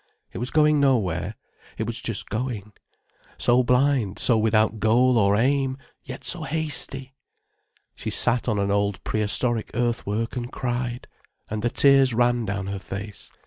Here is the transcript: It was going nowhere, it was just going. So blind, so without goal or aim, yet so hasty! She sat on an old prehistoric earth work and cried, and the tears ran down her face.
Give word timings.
It 0.33 0.39
was 0.39 0.49
going 0.49 0.79
nowhere, 0.79 1.35
it 1.77 1.85
was 1.85 2.01
just 2.01 2.27
going. 2.29 2.73
So 3.37 3.61
blind, 3.61 4.17
so 4.17 4.35
without 4.35 4.79
goal 4.79 5.15
or 5.19 5.35
aim, 5.35 5.77
yet 6.03 6.23
so 6.23 6.41
hasty! 6.41 7.13
She 7.93 8.09
sat 8.09 8.47
on 8.47 8.57
an 8.57 8.71
old 8.71 9.03
prehistoric 9.03 9.69
earth 9.75 10.03
work 10.07 10.35
and 10.35 10.51
cried, 10.51 11.07
and 11.51 11.61
the 11.61 11.69
tears 11.69 12.15
ran 12.15 12.45
down 12.45 12.65
her 12.65 12.79
face. 12.79 13.31